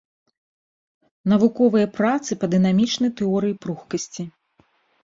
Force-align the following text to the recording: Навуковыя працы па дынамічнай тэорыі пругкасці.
Навуковыя 1.33 1.91
працы 1.99 2.31
па 2.45 2.51
дынамічнай 2.55 3.11
тэорыі 3.21 3.59
пругкасці. 3.67 4.23